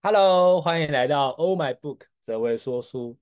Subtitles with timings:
[0.00, 3.18] Hello，欢迎来到 Oh My Book 泽维说书。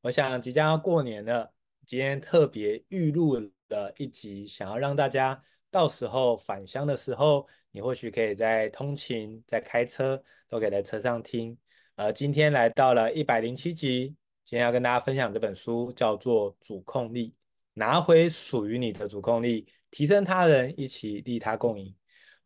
[0.00, 1.52] 我想即将要过年了，
[1.86, 3.36] 今天特别预录
[3.68, 11.56] 了一集，想要让大家到时候返乡的时候，你或许可以在通勤、在开车，都可以在车上听。
[11.94, 14.08] 呃，今天来到了一百零七集，
[14.44, 17.30] 今天要跟大家分享这本书，叫做《主控力》，
[17.74, 21.94] 拿回属于你的主控力，提升他人，一起利他共赢。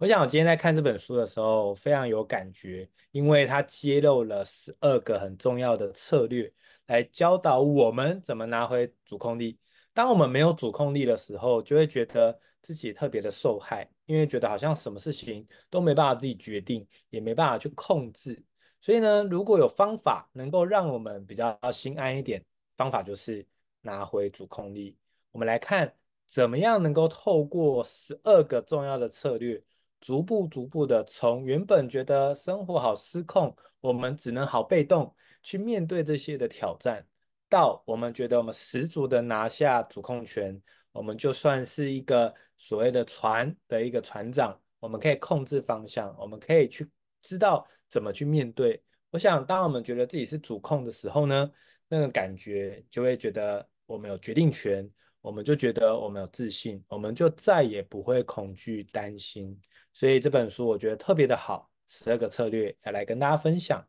[0.01, 6.51] 我想我今天在看这本书的时候非常有感觉，因为它揭露了十二个很重要的策略，
[6.87, 9.59] 来教导我们怎么拿回主控力。
[9.93, 18.43] 当我们没有主控力的时候，就会觉得自己特别的受害，因为觉得好像什么事情都没办法自己决定，也没办法去控制。
[18.81, 22.43] 所以呢，如果有方法能够让我们比较心安一点，
[22.75, 23.47] 方法就是
[23.83, 24.97] 拿回主控力。
[25.31, 25.95] 我们来看
[26.27, 29.63] 怎么样能够透过十二个重要的策略。
[30.01, 37.07] 逐步逐步的从原本觉得生活好失控，我们只能好被动去面对这些的挑战，
[37.49, 40.61] 到我们觉得我们十足的拿下主控权，
[40.93, 46.89] 我们就算是一个所谓的船的一个船长，我们可以控制方向，我们可以去
[47.23, 48.83] 知道怎么去面对。
[49.11, 51.51] 我想，当我们觉得自己是主控的时候呢，
[51.89, 54.89] 那个感觉就会觉得我们有决定权。
[55.21, 59.59] 我们就觉得我们有自信，我们就再也不会恐惧、担心。
[59.93, 63.87] 所以这本书我觉得特别的好，十二个策略要来跟大家分享。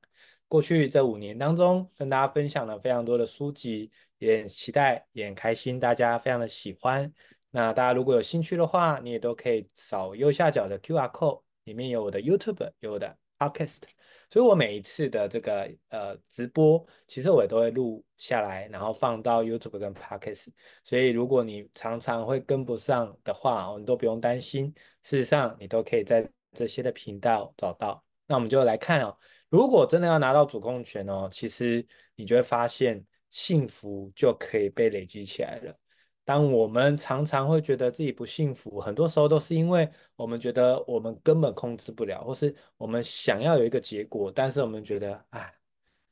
[0.48, 7.09] 过去这五年当中，跟大家分享了非常多的书籍，也很期待，也很开心，大家非常的喜欢。
[7.50, 13.81] 那大家如果有兴趣的话，你也都可以扫右下角的 QR code，里面有我的 YouTube，有我的 Podcast。
[14.30, 20.47] 所以我每一次的这个呃直播，其实我也都会录下来，然后放到 YouTube 跟 Podcast。
[20.84, 24.73] 所以如果你常常会跟不上的话，你都不用担心。
[25.03, 28.02] 事实上，你都可以在这些的频道找到。
[28.25, 29.17] 那我们就来看哦，
[29.50, 35.78] 如果真的要拿到主控权哦，其实你就会发现幸福就可以被累积起来了。
[36.23, 45.53] 当我们常常会觉得自己不幸福，很多时候都是因为我们觉得我们根本控制不了，或是我们想要有一个结果，但是我们觉得，哎，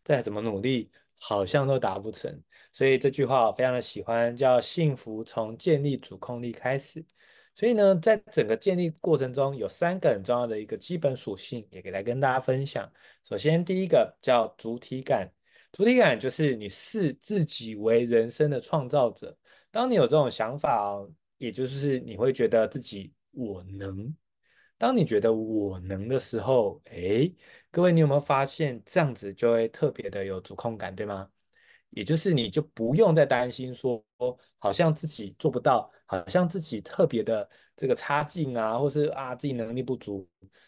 [0.04, 2.42] 再怎么努力，好像都达不成。
[2.72, 7.06] 所以这句话我非常的喜欢，叫“幸福从建立主控力开始”。
[7.56, 12.90] 所以呢，在整个建立过程中，有三个很重要的一个基本属性，也给来跟大家分享。
[13.24, 15.30] 首先，第一个叫主体感，
[15.72, 19.38] 主体感就是你视自己为人生的创造者。
[19.72, 24.14] 当你有这种想法哦，也就是你会觉得自己我能。
[24.78, 27.34] 当你觉得我能的时候，诶，
[27.70, 31.30] 各位，你有没有发现这样子就会特别的有主控感，对吗？
[31.90, 34.04] 也就是你就不用再担心说，
[34.58, 40.28] 好像自己做不到，好像自己特别的这个差劲啊，或是啊自己能力不足。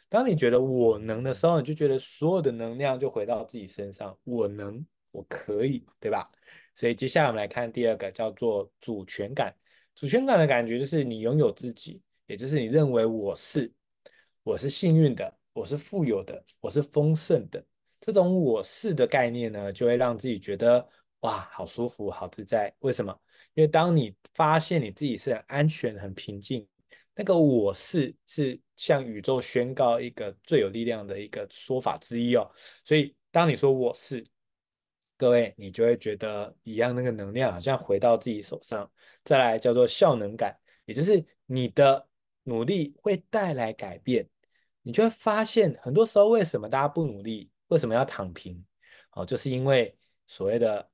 [0.10, 6.30] 当你觉得我能的时候，你就觉得所有的能量就回到自己身上，我能，我可以，对吧？
[6.82, 9.56] 所以接下来我们来看第二个，叫做主权感。
[9.94, 13.72] 主权感的感觉就是你拥有自己，也就是你认为我是，
[14.42, 17.64] 我是幸运的，我是富有的，我是丰盛的。
[18.00, 20.84] 这种我是的概念呢，就会让自己觉得
[21.20, 22.74] 哇，好舒服，好自在。
[22.80, 23.16] 为什么？
[23.54, 26.68] 因为当你发现你自己是很安全、很平静，
[27.14, 32.52] 那个我是是向宇宙宣告一个最有力量的一个说法之一哦。
[32.84, 34.26] 所以当你说我是。
[35.22, 38.92] 各位，你就会觉得一样，那个能量好像回到自己手上。
[39.24, 42.08] 再来叫做效能感，也就是你的
[42.42, 44.28] 努力会带来改变。
[44.82, 48.66] 你就会发现，很多时候为什么大家不努力，为什么要躺平？
[49.12, 49.96] 哦，就是因为
[50.26, 50.90] 所谓的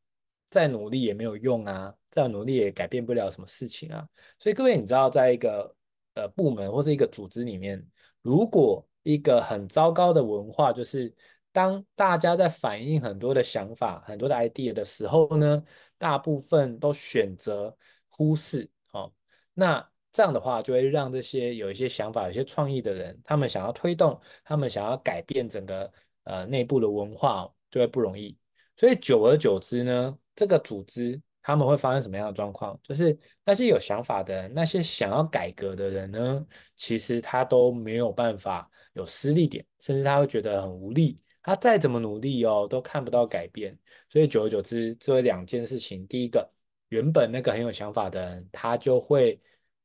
[0.49, 4.05] 再努力也没有用啊，再努力也改变不了什么事情啊。
[4.39, 5.73] 所以各位，你知道，在一个
[6.15, 7.81] 呃部门或是一个组织里面，
[8.21, 11.15] 如果一个很糟糕的文化就是。
[11.57, 15.63] 当大家在反映很多的想法、很多的 idea 的时候呢，
[15.97, 17.75] 大部分都选择
[18.09, 19.11] 忽视哦。
[19.55, 25.91] 那这样的话，就会让这些有一些想法、有些创意的人，他们想要推动、他们想要改变整个
[26.25, 28.37] 呃内部的文化哦，就会不容易。
[28.75, 32.79] 所以久而久之呢，这个组织他们会发生什么样的状况？
[32.83, 36.45] 就是那些有想法的人、那些想要改革的人呢，
[36.75, 41.19] 其实他都没有办法有施力点，甚至他会觉得很无力。
[41.47, 43.73] 他再怎么努力哦，都看不到改变，
[44.09, 46.45] 所以久而久之，这两件事情，第一个，
[46.89, 49.39] 原本那个很有想法的人，他就会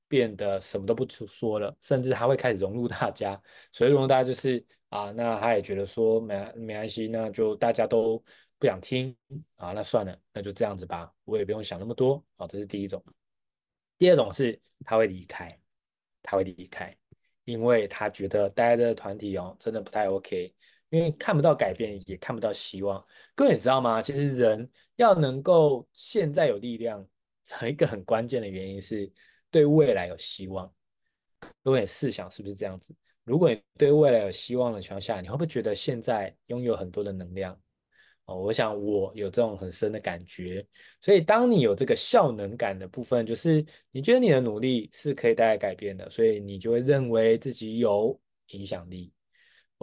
[0.09, 3.41] 变得什么都不说了，甚至他会开始融入大家。
[3.71, 8.21] 所以融入大家就是啊，那他也觉得说没没关系，那就大家都
[8.59, 9.17] 不想听
[9.55, 12.21] 啊，那算了，那就这样子吧，我也不用想那么多。
[12.35, 13.01] 好，这是第一种。
[13.99, 15.57] 第二种是他会离开，
[16.25, 16.93] 他会离开，
[17.45, 20.53] 因为他觉得待在这个团体哦，真的不太 OK。
[20.93, 23.03] 因为看不到改变，也看不到希望。
[23.35, 24.03] 各位你知道吗？
[24.03, 27.03] 其实人要能够现在有力量，
[27.63, 29.11] 有一个很关键的原因是
[29.51, 30.71] 对未来有希望。
[31.63, 32.95] 各位试想是不是这样子？
[33.25, 37.59] 如果你对未来有希望的情况下，你会不会觉得现在拥有很多的能量？
[38.27, 40.63] 哦，我想我有这种很深的感觉。
[41.01, 49.11] 所以当你有这个效能感的部分，就是你觉得你的努力是可以带来改变的，所以你就会认为自己有影响力。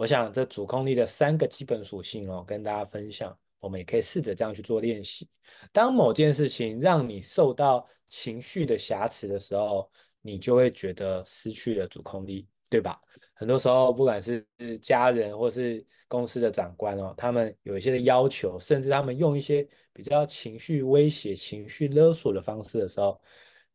[0.00, 5.28] 我想这主控力的三个基本属性哦，跟大家分享，我们也可以试着这样去做练习。
[5.72, 9.90] 当某件事情让你受到情绪的挟持的时候，
[10.22, 12.98] 你就会觉得失去了主控力，对吧？
[13.34, 14.42] 很多时候，不管是
[14.80, 23.20] 家人或是公司的长官哦，他们有一些的要求，甚至他们用一些比较情绪威胁、情绪勒索的方式的时候。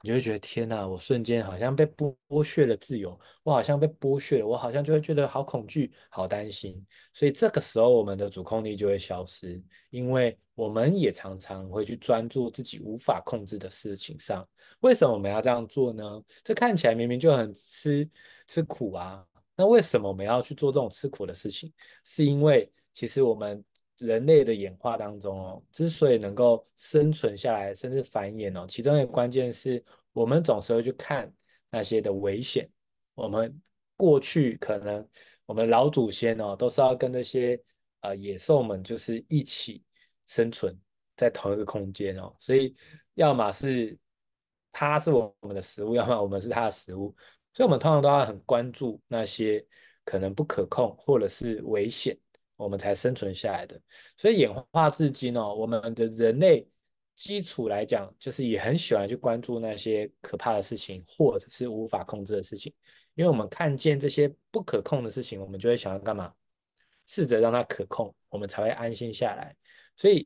[0.06, 6.80] 你就会觉得天哪，我瞬间好像被剥削了自由，我好像被剥削了，我好像就会觉得好恐惧、好担心。
[7.12, 9.60] 所以这个时候，我们的主控力就会消失，
[9.90, 14.48] 因为我们也常常会去专注自己无法控制的事情上。
[14.81, 16.22] 为什么我们要这样做呢？
[16.44, 18.08] 这看起来明明就很吃
[18.48, 19.25] 吃苦啊，
[19.56, 21.74] 那为什么我们要去做这种吃苦的事情？
[22.04, 23.66] 是因为其实我们。
[24.00, 31.31] 人类的演化当中哦，之所以能够生存下来，甚至繁衍哦，其中一个关键是我们总是会去看
[31.69, 32.69] 那些的危险。
[33.13, 33.62] 我们
[33.95, 35.07] 过去可能
[35.45, 37.57] 我们老祖先哦，都是要跟那些
[38.01, 39.81] 呃野兽们就是一起
[40.25, 40.77] 生存
[41.15, 42.75] 在同一个空间哦，所以
[43.13, 43.98] 要么是
[44.74, 47.15] 它是我们的食物，要么我们是它的食物，
[47.53, 49.65] 所以我们通常都要很关注那些
[50.03, 52.18] 可能不可控或者是危险。
[52.57, 53.78] 我们才生存下来的，
[54.16, 56.66] 所以演化至今哦，我们的人类
[57.13, 62.74] 基础来讲，就是也很喜欢去关注那些可怕的事情，或者是无法控制的事情，
[63.16, 66.34] 因为我们看见这些不可控的事情，我们就会想要干嘛？
[67.06, 69.54] 试着让它可控，我们才会安心下来。
[69.98, 70.25] 所以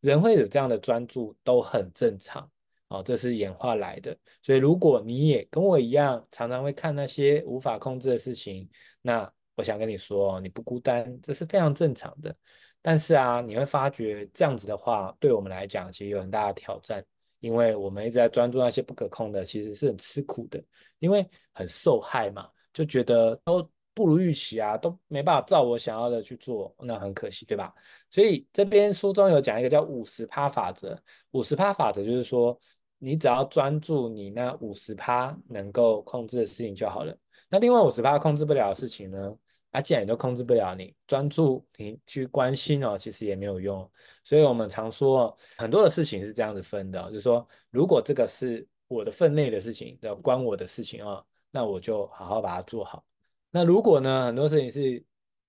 [0.00, 2.48] 人会有这样的专注，都很正常
[2.86, 4.16] 哦，这是演化来的。
[4.42, 8.70] 所以如果你也跟我一样，常常会看那些无法控制的事情，
[9.02, 9.28] 那。
[9.56, 12.34] 我想跟你说，你不孤单，这是非常正常的。
[12.82, 17.02] 但是啊，你会发觉这样子的话，对我们来讲其实有很大的挑战，
[17.40, 20.62] 因为我们一直在专注那些不可控的，其实是很吃苦的，
[20.98, 27.72] 因为很受害嘛，就觉得都不如预期啊，都没办法照我想要的去做，那很可惜，对吧？
[28.10, 32.58] 所以这边书中有讲一个叫五十趴法则，五十趴法则就是说，
[32.98, 37.16] 你只要专注你那五十趴能够控制的事情就好了，
[37.48, 39.34] 那另外五十趴控制不了的事情呢？
[39.74, 43.90] 啊，既然你都控制不了你，专注你去关心哦，其实也没有用。
[44.22, 53.04] 所以我们常说很多的事情是这样子分的，就是说，如果这个是我的分内的事情，要关我的事情哦，那我就好好把它做好。
[53.50, 55.04] 那如果呢，很多事情是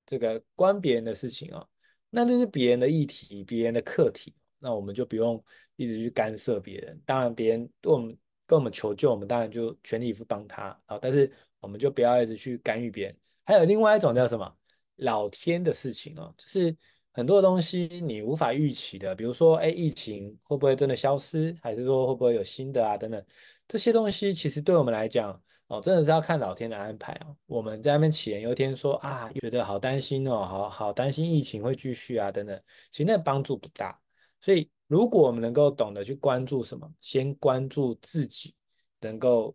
[0.08, 1.70] 这个关别人的事情哦，
[2.10, 5.44] 那这是别人的议题，别人的课题，那我们就不用
[5.76, 7.00] 一直去干涉别人。
[7.06, 8.18] 当然，别人对我们
[8.48, 13.16] 跟我们求救，我们当然就全力以赴帮他啊，但是我们就不要一直去干预别人。
[13.46, 14.52] 还有另外一种叫什么？
[14.98, 16.74] 老天的事情哦，就是
[17.12, 22.98] 很多东西你无法预期的，比如说，哎，疫情会不会真的消失，还是说会不会有新的啊？
[22.98, 23.22] 等等，
[23.68, 25.38] 这些东西其实对我们来讲
[25.68, 27.36] 哦，真的是要看老天的安排哦。
[27.46, 32.58] 我们在那边杞人忧天说啊，觉得好担心哦，好好担心疫情会继续啊，等等，
[32.90, 34.00] 其实那帮助不大。
[34.40, 38.56] 所以，如果我们能够懂得去关注什么，先关注自己
[39.02, 39.54] 能够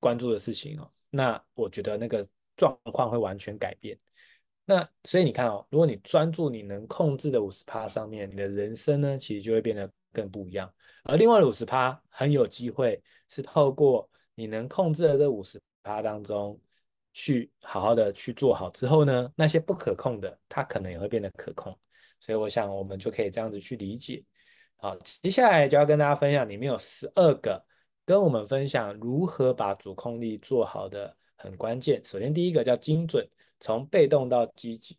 [0.00, 2.26] 关注的事情哦，那我觉得那个。
[2.56, 3.98] 状况会完全改变。
[4.64, 10.68] 那所以你看哦，如果你专注你能控制的五十趴上面，你的人生呢，其实就会变得更不一样。
[11.04, 16.60] 而另外的五十趴很有机会是透过你能控制的这五十趴当中，
[17.12, 21.78] 去好好的去做好之后呢，那些不可控的，它可能也会变得可控。
[22.18, 24.24] 所以我想我们就可以这样子去理解。
[24.78, 27.64] 好，接下来就要跟大家分享，里面有十二个
[28.04, 31.15] 跟我们分享如何把主控力做好的。
[31.36, 32.02] 很关键。
[32.04, 33.28] 首先，第一个叫精准，
[33.60, 34.96] 从被动到积极。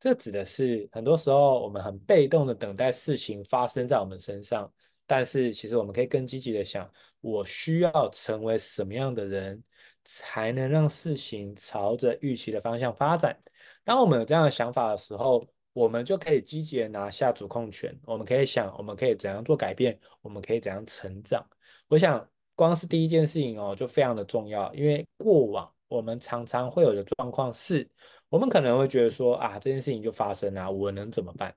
[0.00, 4.72] 这指的是很多时候我们很被动的等待事情发生在我们身上，
[5.06, 6.88] 但是其实我们可以更积极的想，
[7.20, 9.60] 我需要成为什么样的人，
[10.04, 13.36] 才能让事情朝着预期的方向发展。
[13.82, 17.92] 当我们有这样的想法的时候，我们就可以积极的拿下主控权。
[18.04, 21.44] 我们可以想，我们可以怎样做改变，我们可以怎样成长。
[21.88, 25.68] 我想，光是第一件事情哦，就非常的重要，因为过往。
[25.88, 27.88] 我们常常会有的状况是，
[28.28, 31.54] 我们可能会觉得说啊，这件事情就发生了，我能怎么办？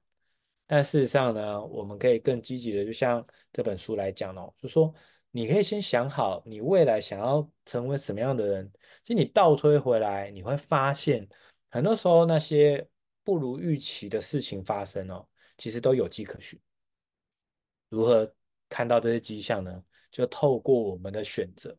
[0.66, 4.94] 但事实上呢，我们可以更积极的，就像这本书来讲哦，就说
[5.32, 8.72] 你可以先想好你未来想要成为什么样的人。
[9.04, 11.28] 其实你倒推回来，你会发现
[11.70, 12.88] 很多时候那些
[13.24, 16.60] 不如预期的事情发生哦，其实都有迹可循。
[17.90, 18.34] 如何
[18.70, 19.84] 看到这些迹象呢？
[20.10, 21.74] 就透过我们的选择，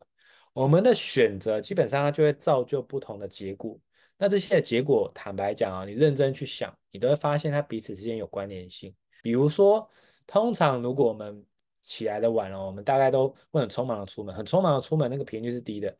[0.53, 3.77] 我们的选择基本上它就会造就不同的结果。
[4.17, 8.93] 那这些结果，坦白讲啊，你认真去想，你都会发现它彼此之间有关联性。
[9.21, 9.89] 比如说，
[10.27, 11.43] 通常如果我们
[11.81, 15.93] 起来的晚了，我们大概都会很匆忙的出门，很匆忙的出门，那个频率是低的。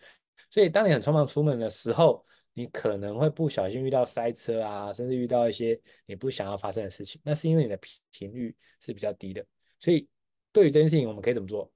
[0.50, 7.19] 所以，当你很匆忙出门的时候，你可能会不小心遇到塞车啊，甚至遇到一些你不想要发生的事情。
[7.25, 7.77] 那是因为你的
[8.12, 9.43] 频率是比较低的。
[9.79, 10.07] 所以，
[10.51, 11.69] 对于这件事情，我们可以怎么做？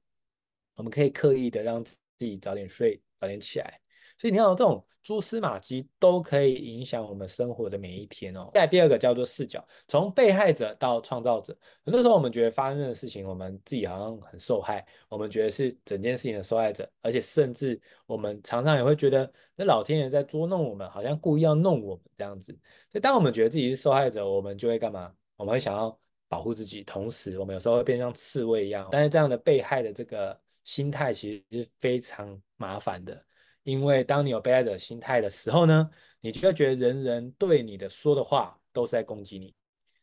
[0.76, 1.84] 我们可以刻意的让
[2.18, 3.80] 自己早点睡，早点起来。
[4.18, 8.50] 所以你看，这种蛛丝马迹都可以影响我们生活的每一天哦。
[8.56, 11.56] 再第二个叫做视角，从被害者到创造者。
[11.86, 22.52] 很多时候我们觉得发生的事情，我们自己好像很受害，我们觉得是整件事情的受害者，而且甚至我们常常也会觉得那老天爷在捉弄我们，好像故意要弄我们这样子。
[22.92, 25.14] 所以当我们觉得自己是受害者，我们就会干嘛？
[25.36, 25.96] 我们会想要
[26.28, 28.90] 保护自己，同时我们有时候会变像刺猬一样。
[28.92, 33.26] 但是这样的被害的这个心态其实是非常麻烦的。
[33.64, 39.56] 因为当你有被害者心态的时候呢，你就会觉得人人对你的说的话都是在攻击你，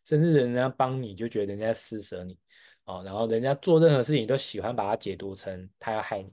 [0.07, 2.39] 甚至人家帮你就觉得人家施舍你，
[2.85, 6.33] 哦，然后人家做任何事情都喜欢把它解读成他要害你，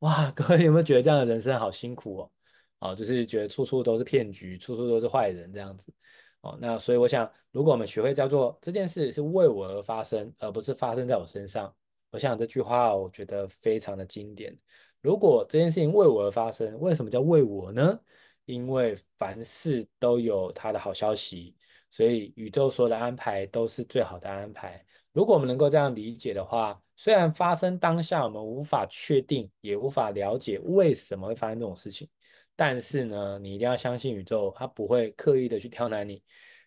[0.00, 2.32] 哇， 各位有没有觉得这样的人生好辛苦哦？
[2.80, 5.92] 哦，就是觉得处处都是骗局，处处都是坏人这样子，
[6.40, 11.72] 哦，那所以我想，如果我们学会叫做这件事是为我而发生，而不是发生在我身上，
[12.10, 14.56] 我想这句话我觉得非常的经典。
[15.00, 17.98] 如果这件事情为我而发生，为什么叫为我呢？
[18.46, 21.56] 因为凡事都有它的好消息，
[21.90, 24.84] 所以宇宙所有的安排都是最好的安排。
[25.12, 32.08] 如果我们能够这样理解的话，虽然发生当下我们无法确定，也无法了解为什么会发生这种事情，
[32.56, 36.22] 但是呢，你一定要相信宇宙，它不会刻意的去刁难你。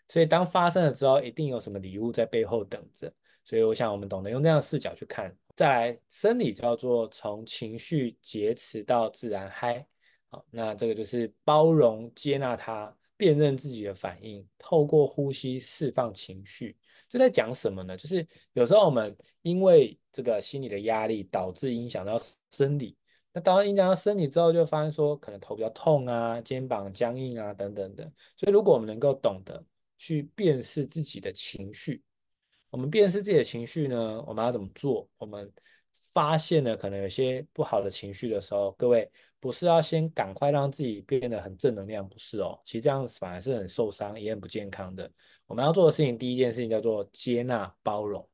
[0.07, 3.13] 所以当发生了之后，一定有什么礼物在背后等着。
[3.43, 5.35] 所以我想，我们懂得用这样的视角去看。
[5.55, 9.85] 再来，生理叫做从情绪劫持到自然嗨。
[10.29, 16.75] 好，那这个就是包容、接纳它，辨认自己的反应，透过呼吸释放情绪。
[17.07, 17.95] 这在讲什么呢？
[17.95, 22.19] 就是有时候我们因为这个心理的压力，导致影响到
[22.49, 22.97] 生理。
[23.33, 28.03] 那当然影响到生理之后，就发现说可能头比较痛啊，肩膀僵硬啊，等等的。
[28.37, 29.63] 所以如果我们能够懂得
[29.97, 32.01] 去辨识自己的情绪。
[32.73, 35.07] 我们辨识自己的情绪呢，我们要怎么做？
[35.19, 35.53] 我们
[36.11, 39.07] 发现了可能有些不好的情绪的时候，各位
[39.39, 42.59] 不是要先赶快让自己变得很正能量，不是哦。
[42.65, 45.09] 其实这样反而是很受伤，也很不健康的。
[45.45, 48.27] 我们要做的事情，第一件事情叫做接纳包容，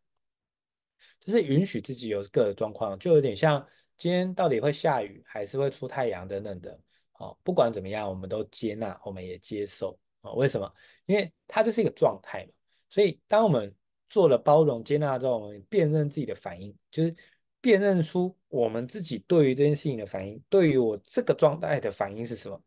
[1.19, 3.67] 就是允许自己有各个状况，就有点像
[3.97, 6.79] 今天到底会下雨还是会出太阳等等的。
[7.15, 9.99] 哦，不管怎么样，我们都接纳，我们也接受。
[10.21, 10.73] 哦，为什么？
[11.07, 12.53] 因为它就是一个状态嘛。
[12.89, 13.75] 所以当我们
[14.09, 17.15] 做了包容接纳之后，我们辨认自己的反应，就是
[17.61, 22.61] 辨认出我们自己对于这件事情的反应，对于我这个状态的反应是什么。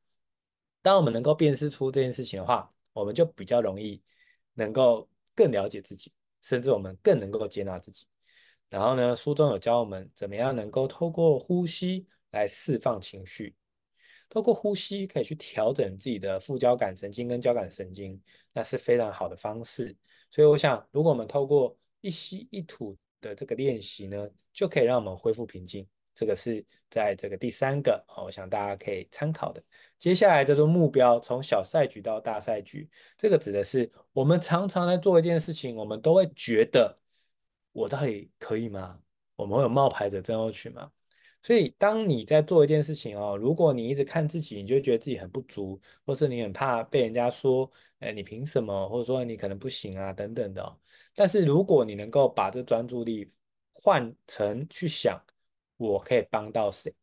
[0.81, 4.01] 当我们能够辨识出这件事情的话，我们就比较容易
[4.55, 8.07] 能够更了解自己，甚至我们更能够接纳自己。
[8.69, 13.55] 然后呢，书中有教我们怎么样能够透过呼吸来释放情绪，
[14.29, 18.21] 透过呼吸可以去调整自己的副交感神经跟交感神经，
[18.53, 19.97] 那是非常好的方式。
[20.33, 25.87] 所以我想，如果我们透过一吸一吐的这个练习呢，就可以让我们恢复平静。
[26.15, 29.63] 这个是在这个第三个，我想大家可以参考的。
[29.99, 36.99] 接下来叫做目标，从小赛局到大赛局，这个指的是我们常常在做一件事情，我们都会觉得
[37.73, 39.01] 我到底可以吗？
[39.37, 40.91] 我们会有冒牌者症候群吗？
[41.43, 47.69] 所以，当你在做一件事情哦，如果你一直看自己，你就觉得自己很不足，或是你很怕被人家说，
[47.99, 48.89] 哎，你凭什么？
[48.89, 50.79] 或者说你可能不行啊，等等的哦。
[51.15, 53.29] 但是，如果你能够把这专注力
[53.73, 55.21] 换成去想，
[55.77, 56.95] 我可以帮到谁，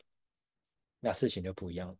[1.01, 1.95] 那事情就不一样。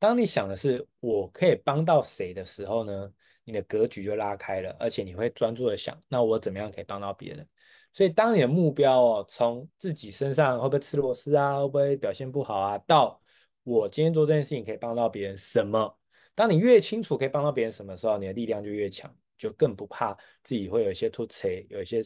[0.00, 3.12] 当你想的是我可以帮到谁的时候呢，
[3.44, 7.48] 你的格局就拉开了，而且你会专注的想，那我怎么样可以帮到别人？
[7.92, 13.20] 所以，当你的目标哦，从自己身上会不会吃螺丝啊，会不会表现不好啊，到
[13.64, 15.98] 我今天做这件事情可以帮到别人什么？
[16.34, 20.14] 当你越清楚可以帮到别人什么时候，你的力量就越强，就更不怕
[20.44, 22.00] 自己会有一些突兀，有一些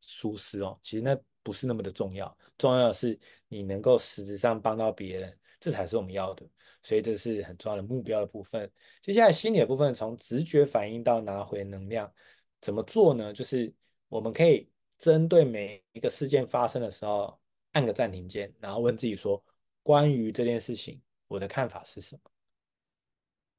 [0.00, 0.78] 疏失哦。
[0.80, 6.46] 其实那不是那么的重要，重要的是你能够实质上帮到别人，这才是我们要的。
[6.82, 8.70] 所以这是很重要的目标的部分。
[9.02, 12.10] 接下来心理的部分，从直觉反应到拿回能量，
[12.60, 13.32] 怎么做呢？
[13.32, 13.70] 就是
[14.08, 14.70] 我们可以。
[14.98, 17.38] 针对每一个事件发生的时候，
[17.72, 19.42] 按个暂停键，然后问自己说：
[19.82, 22.30] 关于这件事情，我的看法是什么？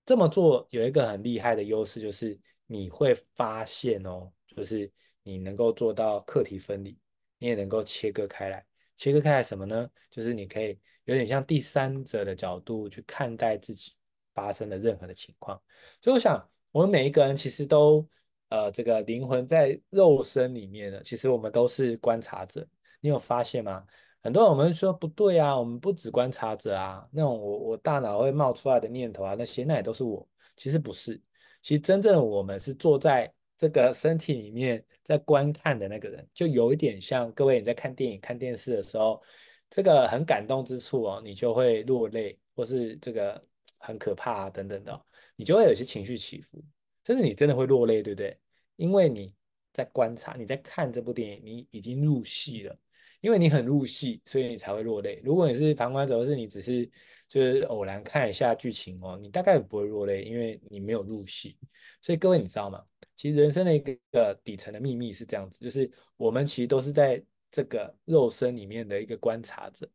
[0.06, 4.92] 这么做有一个很厉害的优势，就是你会发现哦，就是
[5.24, 6.98] 你能够做到课题分离，
[7.40, 8.66] 你也能够切割开来。
[8.96, 9.90] 切割开来什么呢？
[10.10, 13.94] 就是你可以有点像第三者的角度去看待自己
[14.34, 15.62] 发生的任何的情况。
[16.02, 18.08] 所以我想，我们每一个人其实都
[18.50, 22.66] 呃，这个灵魂在肉身里面呢，其实我们都是观察者。
[23.02, 23.86] 你有发现吗？
[24.22, 30.28] 很多人我们说不对啊，我们不只观察者啊，那种我我大脑会冒出来的念头啊，那些那也都是我。
[30.56, 31.22] 其实不是，
[31.62, 39.22] 其实真正的我们是坐在这个身体里面在观看的那个人，就有一点像各位你在看电影、看电视的时候，
[39.70, 43.40] 这个很感动之处哦，你就会落泪，或是这个
[43.78, 46.64] 很可怕啊等等的，你就会有些情绪起伏，
[47.06, 48.38] 甚至你真的会落泪，对不对？
[48.76, 49.34] 因为你
[49.72, 52.78] 在观察，你在看这部电影，你已经入戏了。
[53.22, 55.20] 因为你很入戏，所以你才会落泪。
[55.24, 56.88] 如果你是旁观者，或是你只是
[57.28, 61.58] 就是偶然看一下剧情哦，你大概不会落泪，因为你没有入戏。
[62.04, 62.84] 所以各位，你知道吗？
[63.16, 69.90] 其实人生的一个底层的秘密是这样子，就是我们其实都是在这个肉身里面的一个观察者，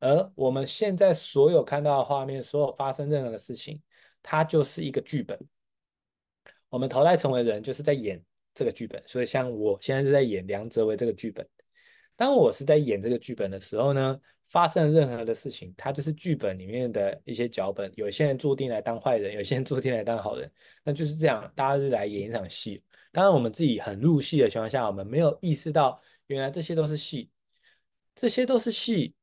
[0.00, 3.80] 而我们现在所有看到的画面，所有发生任何的事情，
[4.20, 5.38] 它就是一个剧本。
[6.74, 8.20] 我们投胎成为人，就是在演
[8.52, 9.00] 这个剧本。
[9.06, 11.48] 所以像我现在就在演梁泽维这个剧本。
[12.16, 17.92] 当我是在演这个剧本的时候呢，发生任何的事情，它就是剧本里面的一些脚本。
[17.94, 20.50] 有些人注定来当坏人，有些人注定来当好人，
[20.82, 22.82] 那就是这样，大家就来演一场戏。
[23.12, 27.30] 当然，我们自己很入戏的情况下，我们没有意识到原来这些都是戏，
[28.16, 29.14] 这些都是戏。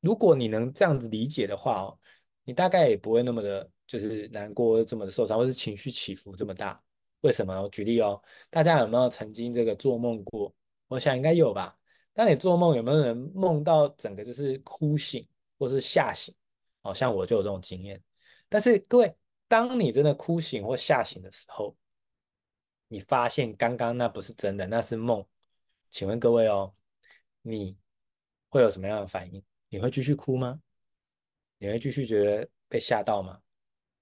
[0.00, 1.98] 如果你能这样子理解的话哦，
[2.44, 6.80] 你大概也不会那么的，就是难过，这么的受伤，或是情绪起伏这么大。
[7.24, 7.58] 为什么？
[7.62, 10.54] 我举例哦，大家有没有曾经这个做梦过？
[10.88, 11.74] 我想应该有吧。
[12.12, 15.26] 当你做梦，有没有人梦到整个就是哭醒
[15.58, 16.34] 或是吓醒？
[16.82, 18.00] 好像我就有这种经验。
[18.46, 19.16] 但是各位，
[19.48, 21.74] 当你真的哭醒或吓醒的时候，
[22.88, 25.24] 你发现刚刚那不是真的，那是梦。
[25.90, 26.74] 请问各位哦，
[27.40, 27.74] 你
[28.50, 29.42] 会有什么样的反应？
[29.70, 30.60] 你会继续哭吗？
[31.56, 33.40] 你会继续觉得被吓到吗？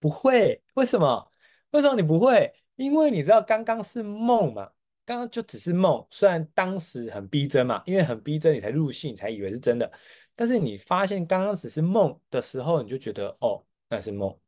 [0.00, 0.60] 不会。
[0.74, 1.32] 为什么？
[1.70, 2.52] 为什么你不会？
[2.76, 4.70] 因为你知道刚刚是梦嘛。
[5.04, 9.92] 刚刚就只是梦，虽然当时很逼真嘛，因为很逼真，你才入戏，你才以为是真的。
[10.36, 14.38] 但是你发现刚刚只是梦的时候，你就觉得哦，那是梦。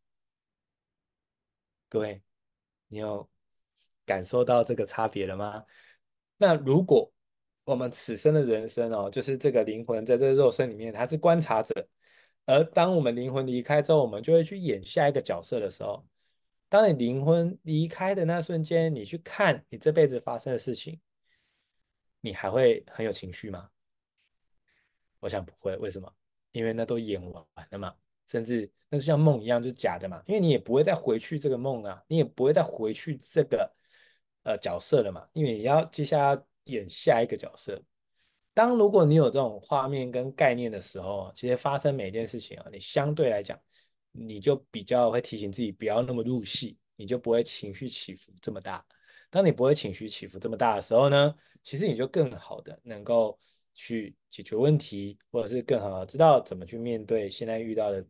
[1.89, 2.23] 各位，
[2.87, 3.29] 你有
[4.07, 5.65] 感受到这个差别了吗？
[6.37, 7.13] 那如果
[7.65, 11.75] 我们此生的人生哦，就是这个灵魂在这个肉身里面，它是观察者，
[12.47, 16.07] 而当我们灵魂离开之后，我们就会去演下一个角色的时候。
[16.75, 21.01] 当你灵魂离开的那瞬间，你去看你这辈子发生的事情，
[22.21, 23.71] 你还会很有情绪吗？
[25.21, 25.77] 我想不会。
[25.77, 26.13] 为什么？
[26.51, 27.95] 因为那都演完了嘛，
[28.27, 30.21] 甚至那就像梦一样，就是假的嘛。
[30.27, 33.73] 因为你也不会再回去这个梦啊，你也不会再回去这个
[34.43, 35.29] 呃角色了嘛。
[35.33, 37.81] 因为你要接下来演下一个角色。
[38.53, 43.57] 当如果你有这种画面跟概念的时候，其实发生每一件事情啊，你相对来讲。
[44.17, 48.85] 你就比较会提醒自己不要那么入戏，你就不会情绪起伏这么大。
[49.29, 53.37] 当你不会情绪起伏这么大的时候呢，其实你就更好的能够
[53.75, 58.07] 去解决问题，或者是更好的知道怎么去面对现在遇到的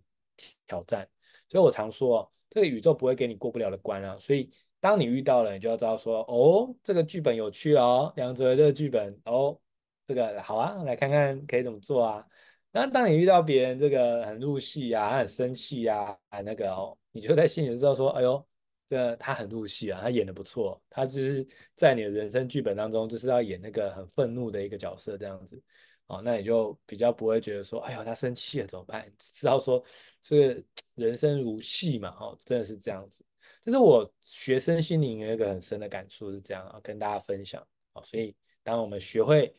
[0.66, 1.08] 挑战。
[1.48, 4.18] 所以我常说，这个宇宙不会给你过不了的关啊。
[4.20, 9.58] 所以当你遇到了，你就要知道说，哦，这个剧本有趣哦，梁泽这个剧本，哦，
[10.06, 12.26] 这个好啊，来看看可以怎么做啊。
[12.76, 18.44] 那当你遇到别人这个很入戏啊，他很生气啊，啊那个哦，你就在心里知道说，哎呦，
[18.88, 25.62] 这他很入戏啊，他演的不错，他就是在你的人生剧本当中就是要演那个很愤怒的一个角色这样子，
[26.08, 29.08] 哦，那你就比较不会觉得说，哎呦，他生气了怎么办？
[29.18, 29.80] 知道说
[30.20, 30.62] 这个
[30.96, 33.24] 人生如戏嘛，哦，真的是这样子。
[33.62, 37.64] 这是我学生心灵有一个很深的感触是这样啊，跟大家分享。
[37.92, 38.34] 哦，所以
[38.64, 39.54] 当我们学会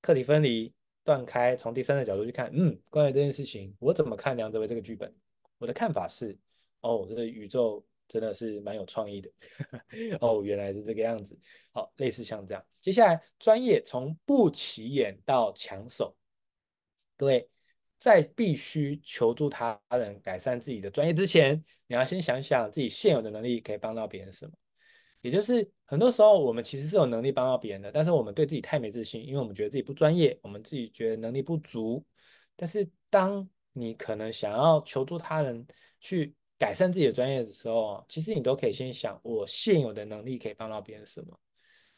[0.00, 0.74] 课题分离。
[1.06, 5.14] 断开，从第三个角度去看，嗯，关于这件事情，我怎么看梁泽维这个剧本？
[5.56, 6.36] 我的看法是，
[6.80, 9.30] 哦，这个宇宙真的是蛮有创意的，
[10.20, 11.38] 哦，原来是这个样子。
[11.70, 12.66] 好，类似像这样。
[12.80, 16.16] 接下来，专业从不起眼到抢手，
[17.16, 17.48] 各位
[17.96, 24.52] 在必须求助他人改善自己的专业之前，你要先想想自己现有的能力可以帮到别人什么。
[25.20, 32.04] 也就是很多时候，我们其实是有能力帮到别人的，但是我们对自己太没自信，因为我们觉得自己不专业，我们自己觉得能力不足。
[32.54, 35.66] 但是当你可能想要求助他人
[36.00, 41.38] 去改善自己的专业的时候，其实你都可以先想，我现有的能力可以帮到别人什么？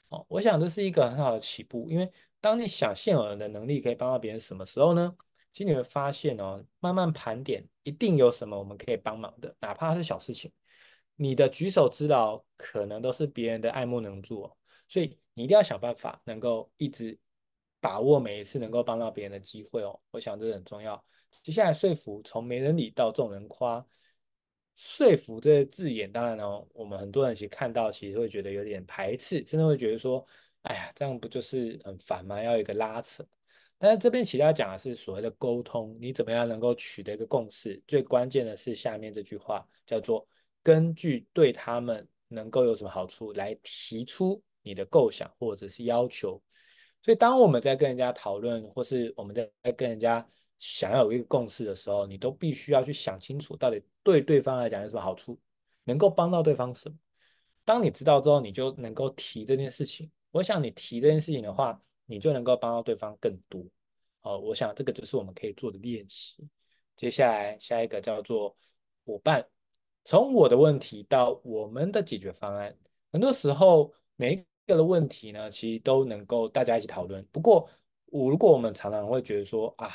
[0.09, 5.15] 哦，我想这是一个很好的起步，因为当你想现有的能力可以帮到别人什么时候呢？
[5.53, 10.51] 其实你会发现哦，慢慢盘点，一定有什么我们可以帮忙的，哪怕是小事情。
[11.21, 17.19] 你的举手之劳可能都是别人的爱莫能助哦，所以你一定要想办法能够一直
[17.81, 19.99] 把握每一次能够帮到别人的机会哦。
[20.13, 21.05] 我想这很重要。
[21.43, 23.85] 接下来说服，从没人理到众人夸，
[24.77, 30.25] 说服这些字眼，当然呢，我们很多人其实看到，其实会觉得有点排斥，甚至会觉得说，
[30.63, 32.41] 哎呀，这样不就是很烦吗？
[32.41, 33.27] 要有一个拉扯。
[33.77, 37.81] 但是这边其实要讲的是所谓的沟通，你怎么样能够取得一个共识？
[37.87, 40.27] 最关键的是下面这句话，叫做
[40.63, 46.41] 根据对他们能够有什么好处来提出你的构想或者是要求。
[47.03, 50.27] 所以当我们在跟人家讨论，或是我们在跟人家
[50.59, 55.39] 想要有一个共识的时候，你都必须要去想清楚，到底对对方来讲有什么好处，
[55.85, 56.97] 能够帮到对方什么。
[57.65, 60.11] 当你知道之后，你就能够提这件事情。
[60.31, 63.65] 我想你提这件事情的话，你就能够帮到对方更多。
[64.23, 66.47] 哦，我想这个就是我们可以做的练习。
[66.97, 68.57] 接下来下一个叫做
[69.07, 69.47] 伙伴，
[70.09, 72.75] 从我的问题到我们的解决方案。
[73.13, 77.23] 很多时候每一个的问题呢，其实都能够大家一起讨论。
[77.31, 77.69] 不过
[78.07, 79.91] 我如果我们常常会觉得说啊，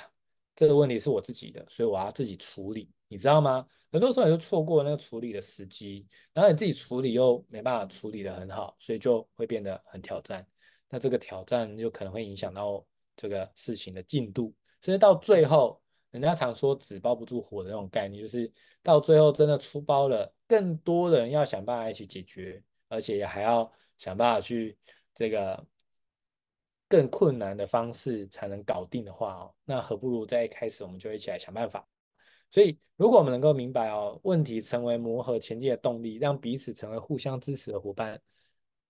[0.56, 3.66] 这个问题是我自己的，所以我要自己处理，你知道吗？
[3.92, 10.46] 很多时候你就错过那个处理的时机，然后你自己处理又没办法处理得很好，所以就会变得很挑战。
[10.90, 15.82] 那这个挑战就可能会影响到这个事情的进度，甚至到最后，
[16.14, 18.50] 人家常说纸包不住火的那种概念，就是
[18.84, 24.78] 到最后真的出包了，更多人要想办法一起解决，而且还要想办法去
[25.16, 25.66] 这个
[26.88, 31.88] 更困难的方式才能搞定的话哦，那何不如在一开始我们就一起来想办法。
[32.52, 38.22] 所以，如果我们能够明白哦，问题成为磨合前进的动力，让彼此成为互相支持的伙伴，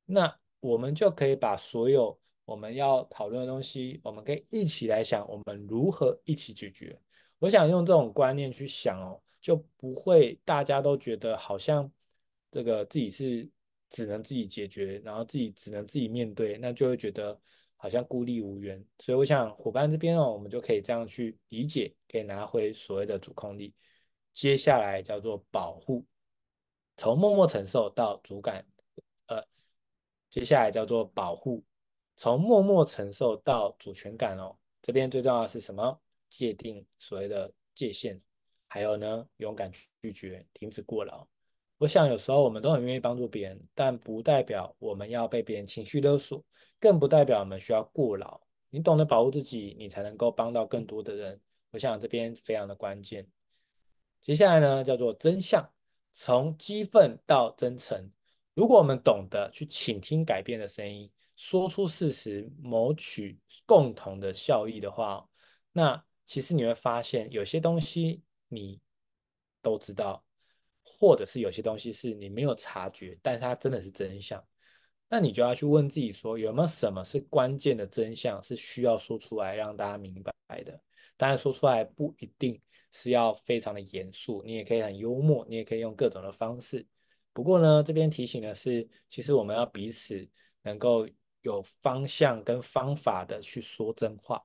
[0.04, 7.00] 那我们就可以把所有我们要讨论的东西，我们可以一起来想，我们如何一起解决。
[7.44, 11.92] 我想用这种观念去想哦，就不会大家都觉得好像
[12.50, 13.50] 这个自己是
[13.90, 17.38] 只能自己解决，然后自己只能自己面对，那就会觉得。
[17.76, 23.74] 好像孤立无援，所以我想伙伴这边哦，我们就可以这样去理解，可以拿回所谓的主控力。
[24.34, 26.06] 接下来叫做保护，
[26.96, 28.66] 从默默承受到主感，
[29.28, 29.44] 呃，
[30.30, 31.62] 接下来叫做保护，
[32.16, 34.56] 从默默承受到主权感哦。
[34.82, 36.00] 这边最重要的是什么？
[36.36, 38.20] 界定所谓的界限，
[38.68, 41.28] 还有呢，勇敢拒绝，停止过劳。
[41.78, 46.44] 我想有时候我们都很愿意帮助别人，但不代表我们要被别人情绪勒索，
[46.80, 48.42] 更不代表我们需要过劳。
[48.72, 51.40] 你懂得保护自己，你才能够帮到更多的人。
[51.70, 53.28] 我想这边非常的关键。
[54.22, 55.72] 接下来呢，叫做真相，
[56.14, 58.12] 从激愤到真诚。
[58.56, 65.28] 如果我们懂得去倾听改变的声音，说出事实，谋取共同的效益的话，
[65.72, 68.80] 那其实你会发现有些东西你
[69.62, 70.24] 都知道。
[70.86, 74.46] 或者是有些东西是你没有察觉，但是它真的是真相，
[75.08, 80.78] 那你就要去问自己说，有没有什么是关键的真相是需要说出来让大家明白的？
[81.16, 86.86] 当然说出来不一定是要非常的严肃，你也可以很幽默，你也可以用各种的方式。
[87.32, 90.30] 不过呢，这边提醒的是，其实我们要彼此
[90.64, 91.08] 能够
[91.44, 94.44] 有方向跟方法的去说真话。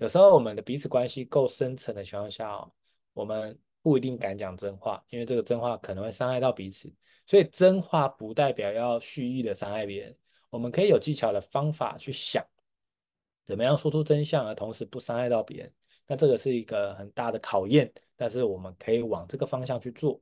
[0.00, 2.72] 有时候我们的彼此关系够深层的情况下哦，
[3.14, 3.56] 我们。
[3.82, 6.92] 不一定敢讲真话，因为这个真话可能会伤害到彼此。
[7.24, 10.14] 所以真话不代表要蓄意的伤害别人。
[10.50, 12.44] 我们可以有技巧的方法去想，
[13.42, 15.72] 怎么样说出真相，而同时不伤害到别人。
[16.06, 20.20] 那这个是一个很大的考验，但是我们可以往这个方向去做。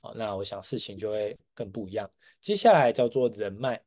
[0.00, 2.10] 好，那我想事情就会更不一样。
[2.40, 3.80] 接下来叫做人脉，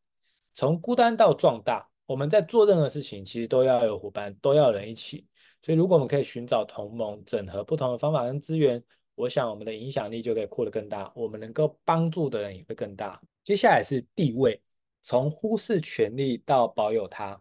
[0.54, 1.86] 从孤单到壮大。
[2.06, 5.28] 我们在做任何事情，其实都要有伙伴，都要有人一起。
[5.61, 8.83] 所以如果我们可以寻找同盟，整合不同的方法跟资源。
[9.15, 13.21] 我想，我们的影响力就可以扩得更大，我们能够帮助的人也会更大。
[13.43, 14.61] 接下来是地位，
[15.01, 17.31] 从忽视权力到保有它。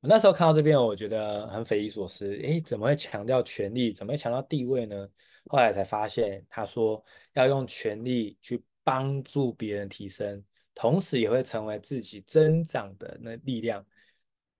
[0.00, 2.30] 我那时候看到这边，我觉得很匪夷所思。
[2.42, 3.90] 诶，怎么会强调权力？
[3.90, 5.08] 怎么会强调地位呢？
[5.46, 13.82] 后来才发现，他说要用权力去帮助别人提升，同时也会成为自己增长的那力量。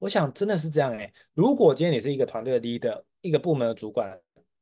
[0.04, 1.10] 我想真的是这样诶。
[1.32, 4.20] 如果今天你是一个团队的 leader，一个部门的主管。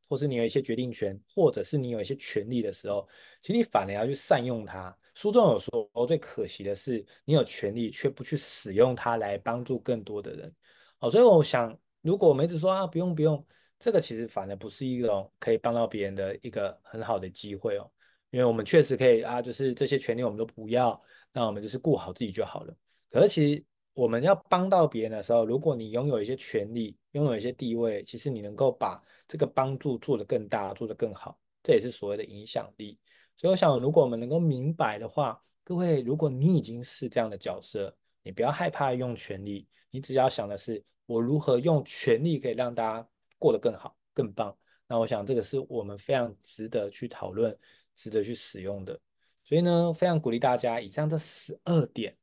[0.09, 3.09] 或是你有一些决定权，或者是你有一些权利的时候，
[3.41, 4.95] 其实你反而要去善用它。
[5.15, 10.55] 书中有说，最可惜的是你有权利却不去使用它来帮助更多的人。
[10.99, 13.43] 好，所以我想，如果我们一直说啊，不用不用，
[13.79, 17.91] 这个其实反而不是一种可以帮到别人的一个很好的机会哦。
[18.29, 21.03] 因为我们确实可以啊，就是这些权利我们都不要，
[21.33, 22.77] 那我们就是顾好自己就好了。
[23.11, 32.99] 可是其实我们要帮到别人的时候，如果你拥有一些权利，拥有一些地位，其实你能够把这个帮助做得更大，做得更好，这也是所谓的影响力。
[33.37, 44.57] 所以我想，如果我们能够明白的话，各位，如果你已经是这样的角色，你不要害怕用权力，你只要想的是我如何用权力可以让大家过得更好、更棒。
[44.87, 47.57] 那我想这个是我们非常值得去讨论、
[47.95, 48.99] 值得去使用的。
[49.45, 52.17] 所以呢，非常鼓励大家，以上这十二点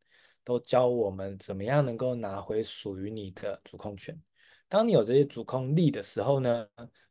[0.50, 4.20] 都教我们怎么样能够拿回属于你的主控权。
[4.68, 6.68] 当你有这些主控力的时候呢，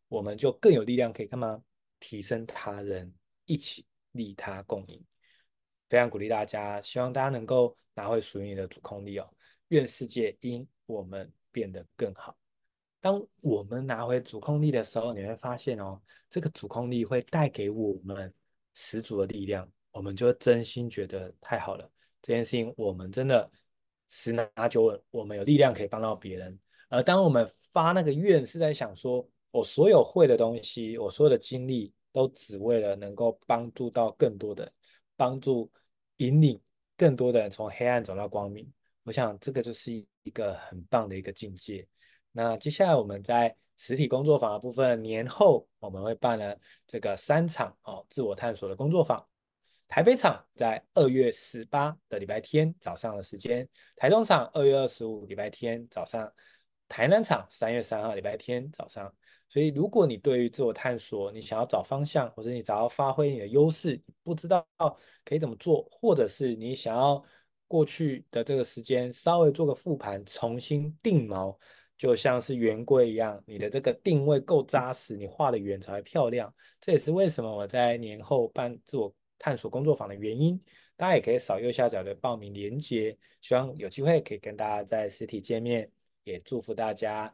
[0.08, 1.62] 我们就更有力量可以干嘛？
[2.00, 5.00] 提升他人，一起利他共赢。
[5.88, 9.32] 非常鼓励大家，希望大家能够拿回属于你的主控力哦。
[9.68, 12.36] 愿世界因我们变得更好。
[13.00, 18.34] 当我们拿回主控力的时候，你会发现哦，这个主控力会带给我们
[18.74, 19.70] 十足的力量。
[19.90, 21.90] 我们就真心觉得太好了，
[22.22, 23.50] 这件事情我们真的
[24.08, 26.58] 十拿九稳，我们有力量可以帮到别人。
[26.88, 34.72] 而当我们发那个愿，是在想说，我所有会的东西，我所有的精力，都只为了能够帮助到更多的，
[35.16, 35.70] 帮助
[36.16, 36.60] 引领
[36.96, 38.66] 更多的人从黑暗走到光明。
[39.04, 41.86] 我想这个就是一个很棒的一个境界。
[42.32, 49.24] 那接下来我们在实体工作坊的部分，年后我们会办了这个三场哦，自我探索的工作坊。
[49.88, 56.30] 台北场在二月十八的礼拜天早上的时间，台中场二月二十五礼拜天早上，
[56.86, 59.12] 台南场三月三号礼拜天早上。
[59.48, 64.62] 所以，如果你对于自我探索，你想要找方向，或者你想要发挥你的优势，不知道
[65.24, 67.24] 可以怎么做，或者是你想要
[67.66, 71.56] 过去的这个时间稍微做个复盘，重新定锚，
[71.96, 76.54] 就像是圆规一样，你的这个定位够扎实，你画的圆才漂亮。
[76.78, 80.60] 这也是为什么我在年后办自我探索工作坊的原因，
[80.96, 85.90] 大家也可以扫右下角的报名链接，希望有机会可以跟大家在实体见面，
[86.24, 87.32] 也祝福大家，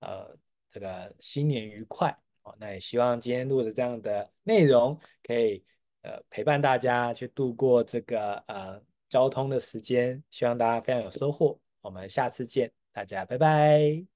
[0.00, 0.36] 呃，
[0.68, 2.54] 这个新年愉快哦。
[2.58, 5.64] 那也希望今天录的这样的内容，可以
[6.02, 11.58] 呃陪伴大家去度过这个呃交通的时间，希望大家非常有收获。
[11.80, 14.13] 我们下次见，大家拜拜。